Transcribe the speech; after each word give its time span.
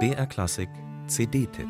BR 0.00 0.26
Klassik 0.26 0.68
CD-Tipp 1.06 1.68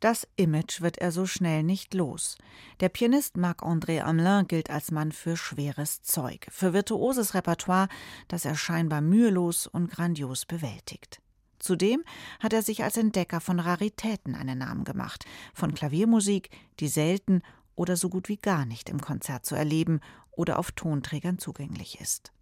Das 0.00 0.26
Image 0.36 0.80
wird 0.80 0.96
er 0.96 1.12
so 1.12 1.26
schnell 1.26 1.62
nicht 1.62 1.92
los. 1.92 2.38
Der 2.80 2.88
Pianist 2.88 3.36
Marc-André 3.36 4.00
Amelin 4.00 4.46
gilt 4.46 4.70
als 4.70 4.90
Mann 4.90 5.12
für 5.12 5.36
schweres 5.36 6.00
Zeug, 6.00 6.46
für 6.50 6.72
virtuoses 6.72 7.34
Repertoire, 7.34 7.88
das 8.28 8.46
er 8.46 8.54
scheinbar 8.54 9.02
mühelos 9.02 9.66
und 9.66 9.90
grandios 9.90 10.46
bewältigt. 10.46 11.20
Zudem 11.58 12.02
hat 12.40 12.54
er 12.54 12.62
sich 12.62 12.82
als 12.82 12.96
Entdecker 12.96 13.42
von 13.42 13.60
Raritäten 13.60 14.34
einen 14.34 14.58
Namen 14.58 14.84
gemacht, 14.84 15.26
von 15.52 15.74
Klaviermusik, 15.74 16.48
die 16.80 16.88
selten 16.88 17.42
oder 17.74 17.96
so 17.96 18.08
gut 18.08 18.30
wie 18.30 18.38
gar 18.38 18.64
nicht 18.64 18.88
im 18.88 19.02
Konzert 19.02 19.44
zu 19.44 19.54
erleben 19.54 20.00
oder 20.30 20.58
auf 20.58 20.72
Tonträgern 20.72 21.38
zugänglich 21.38 22.00
ist. 22.00 22.33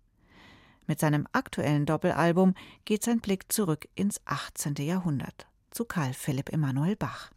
Mit 0.93 1.01
seinem 1.01 1.27
aktuellen 1.33 1.87
Doppelalbum 1.87 2.53
geht 2.85 3.03
sein 3.03 3.21
Blick 3.21 3.51
zurück 3.51 3.89
ins 3.95 4.21
18. 4.27 4.75
Jahrhundert 4.75 5.47
zu 5.71 5.87
Karl 5.87 6.13
Philipp 6.13 6.53
Emanuel 6.53 6.97
Bach. 6.97 7.31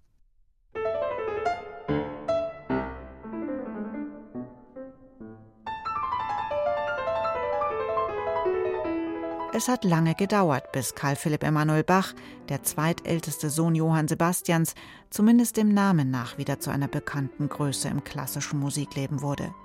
Es 9.53 9.69
hat 9.69 9.85
lange 9.85 10.15
gedauert, 10.15 10.73
bis 10.73 10.93
Karl 10.93 11.15
Philipp 11.15 11.43
Emanuel 11.43 11.85
Bach, 11.85 12.13
der 12.49 12.63
zweitälteste 12.63 13.49
Sohn 13.49 13.73
Johann 13.73 14.09
Sebastians, 14.09 14.75
zumindest 15.09 15.55
dem 15.55 15.73
Namen 15.73 16.11
nach 16.11 16.37
wieder 16.37 16.59
zu 16.59 16.71
einer 16.71 16.89
bekannten 16.89 17.47
Größe 17.47 17.87
im 17.87 18.03
klassischen 18.03 18.59
Musikleben 18.59 19.21
wurde. 19.21 19.55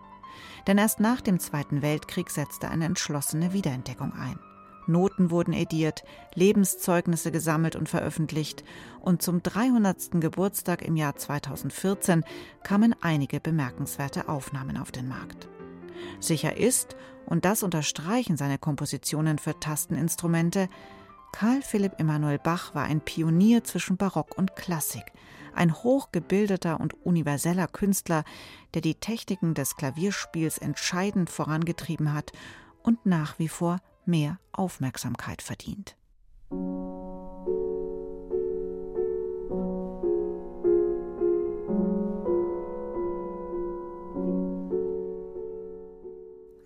Denn 0.67 0.79
erst 0.79 1.01
nach 1.01 1.21
dem 1.21 1.39
Zweiten 1.39 1.83
Weltkrieg 1.83 2.31
setzte 2.31 2.69
eine 2.69 2.85
entschlossene 2.85 3.53
Wiederentdeckung 3.53 4.13
ein. 4.13 4.39
Noten 4.87 5.31
wurden 5.31 5.53
ediert, 5.53 6.03
Lebenszeugnisse 6.35 7.31
gesammelt 7.31 7.77
und 7.77 7.89
veröffentlicht, 7.89 8.65
und 9.01 9.23
zum 9.23 9.43
300. 9.43 10.21
Geburtstag 10.21 10.83
im 10.83 10.97
Jahr 10.97 11.17
2014 11.17 12.25
kamen 12.63 12.95
einige 13.01 13.41
bemerkenswerte 13.41 14.29
Aufnahmen 14.29 14.77
auf 14.77 14.91
den 14.91 15.09
Markt. 15.09 15.49
Sicher 16.19 16.57
ist, 16.57 16.97
und 17.27 17.45
das 17.45 17.63
unterstreichen 17.63 18.37
seine 18.37 18.59
Kompositionen 18.59 19.39
für 19.39 19.59
Tasteninstrumente, 19.59 20.69
Karl 21.33 21.63
Philipp 21.63 21.99
Emanuel 21.99 22.39
Bach 22.39 22.75
war 22.75 22.85
ein 22.85 23.01
Pionier 23.01 23.63
zwischen 23.63 23.97
Barock 23.97 24.37
und 24.37 24.57
Klassik, 24.57 25.05
ein 25.55 25.75
hochgebildeter 25.75 26.81
und 26.81 26.95
universeller 27.05 27.67
Künstler, 27.67 28.25
der 28.75 28.83
die 28.83 28.95
Techniken 28.95 29.55
des 29.55 29.77
Klavierspiels 29.77 30.59
entscheidend 30.59 31.31
vorangetrieben 31.31 32.13
hat 32.13 32.33
und 32.83 33.07
nach 33.07 33.39
wie 33.39 33.49
vor 33.49 33.79
mehr 34.05 34.39
Aufmerksamkeit 34.53 35.43
verdient. 35.43 35.97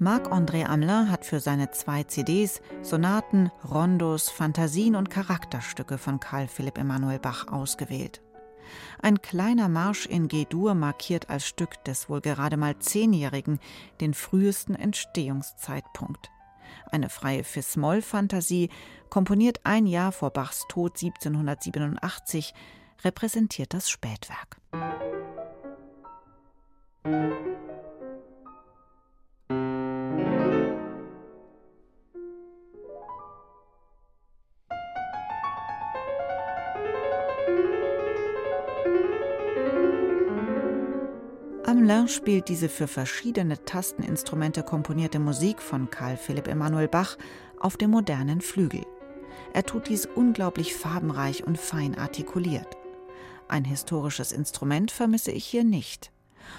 Marc-André 0.04 0.66
Amelin 0.66 1.10
hat 1.10 1.24
für 1.24 1.40
seine 1.40 1.70
zwei 1.70 2.02
CDs 2.02 2.60
Sonaten, 2.82 3.50
Rondos, 3.66 4.28
Fantasien 4.28 4.96
und 4.96 5.08
Charakterstücke 5.08 5.96
von 5.96 6.20
Karl 6.20 6.46
Philipp 6.46 6.76
Emanuel 6.76 7.18
Bach 7.18 7.48
ausgewählt. 7.48 8.20
Ein 9.00 9.22
kleiner 9.22 9.68
Marsch 9.68 10.06
in 10.06 10.28
G-Dur 10.28 10.74
markiert 10.74 11.30
als 11.30 11.46
Stück 11.46 11.82
des 11.84 12.08
wohl 12.08 12.20
gerade 12.20 12.56
mal 12.56 12.78
Zehnjährigen 12.78 13.58
den 14.00 14.14
frühesten 14.14 14.74
Entstehungszeitpunkt. 14.74 16.30
Eine 16.90 17.08
freie 17.08 17.44
Fis-Moll-Fantasie, 17.44 18.70
komponiert 19.10 19.60
ein 19.64 19.86
Jahr 19.86 20.12
vor 20.12 20.30
Bachs 20.30 20.64
Tod 20.68 20.92
1787, 21.00 22.54
repräsentiert 23.04 23.74
das 23.74 23.90
Spätwerk. 23.90 24.58
Amelin 41.66 42.08
spielt 42.08 42.50
diese 42.50 42.68
für 42.68 42.86
verschiedene 42.86 43.64
Tasteninstrumente 43.64 44.62
komponierte 44.62 45.18
Musik 45.18 45.62
von 45.62 45.88
Karl 45.88 46.18
Philipp 46.18 46.46
Emanuel 46.46 46.88
Bach 46.88 47.16
auf 47.58 47.78
dem 47.78 47.90
modernen 47.90 48.42
Flügel. 48.42 48.84
Er 49.54 49.64
tut 49.64 49.88
dies 49.88 50.04
unglaublich 50.04 50.74
farbenreich 50.74 51.42
und 51.44 51.56
fein 51.56 51.96
artikuliert. 51.96 52.76
Ein 53.48 53.64
historisches 53.64 54.30
Instrument 54.32 54.90
vermisse 54.90 55.30
ich 55.30 55.46
hier 55.46 55.64
nicht. 55.64 56.12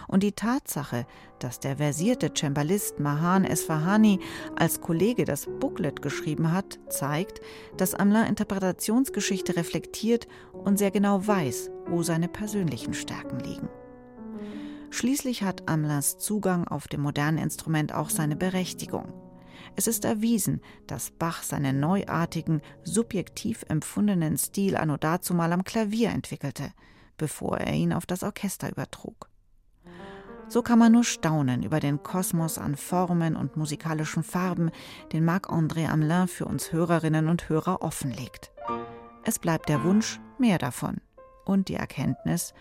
Und 0.07 0.23
die 0.23 0.31
Tatsache, 0.31 1.05
dass 1.37 1.59
der 1.59 1.77
versierte 1.77 2.31
Cembalist 2.35 2.99
Mahan 2.99 3.45
Esfahani 3.45 4.19
als 4.55 4.81
Kollege 4.81 5.25
das 5.25 5.45
Booklet 5.59 6.01
geschrieben 6.01 6.51
hat, 6.51 6.79
zeigt, 6.89 7.41
dass 7.77 7.93
Amelin 7.93 8.25
Interpretationsgeschichte 8.25 9.55
reflektiert 9.55 10.27
und 10.51 10.79
sehr 10.79 10.89
genau 10.89 11.27
weiß, 11.27 11.69
wo 11.85 12.01
seine 12.01 12.27
persönlichen 12.27 12.95
Stärken 12.95 13.39
liegen. 13.41 13.69
Schließlich 14.89 15.43
hat 15.43 15.67
Amlers 15.67 16.17
Zugang 16.17 16.67
auf 16.67 16.87
dem 16.87 17.01
modernen 17.01 17.37
Instrument 17.37 17.93
auch 17.93 18.09
seine 18.09 18.35
Berechtigung. 18.35 19.13
Es 19.75 19.87
ist 19.87 20.05
erwiesen, 20.05 20.61
dass 20.87 21.11
Bach 21.11 21.43
seinen 21.43 21.79
neuartigen, 21.79 22.61
subjektiv 22.83 23.65
empfundenen 23.67 24.37
Stil 24.37 24.77
anno 24.77 24.97
dazumal 24.97 25.51
am 25.51 25.63
Klavier 25.63 26.09
entwickelte, 26.09 26.71
bevor 27.17 27.57
er 27.57 27.73
ihn 27.73 27.91
auf 27.91 28.05
das 28.05 28.23
Orchester 28.23 28.69
übertrug. 28.69 29.29
So 30.47 30.61
kann 30.61 30.77
man 30.77 30.91
nur 30.91 31.03
staunen 31.03 31.63
über 31.63 31.79
den 31.79 32.03
Kosmos 32.03 32.57
an 32.57 32.75
Formen 32.75 33.35
und 33.35 33.57
musikalischen 33.57 34.23
Farben, 34.23 34.69
den 35.11 35.25
Marc-André 35.25 35.87
Amelin 35.89 36.27
für 36.27 36.45
uns 36.45 36.71
Hörerinnen 36.71 37.27
und 37.27 37.49
Hörer 37.49 37.81
offenlegt. 37.81 38.51
Es 39.23 39.39
bleibt 39.39 39.69
der 39.69 39.83
Wunsch, 39.83 40.19
mehr 40.37 40.59
davon 40.59 41.01
und 41.45 41.67
die 41.67 41.75
Erkenntnis, 41.75 42.53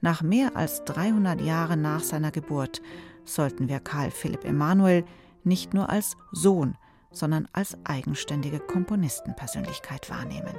nach 0.00 0.22
mehr 0.22 0.56
als 0.56 0.84
300 0.84 1.40
Jahren 1.40 1.82
nach 1.82 2.00
seiner 2.02 2.30
Geburt 2.30 2.80
sollten 3.24 3.68
wir 3.68 3.80
Karl 3.80 4.10
Philipp 4.10 4.44
Emanuel 4.44 5.04
nicht 5.44 5.74
nur 5.74 5.90
als 5.90 6.16
Sohn, 6.32 6.76
sondern 7.10 7.48
als 7.52 7.76
eigenständige 7.84 8.60
Komponistenpersönlichkeit 8.60 10.10
wahrnehmen. 10.10 10.54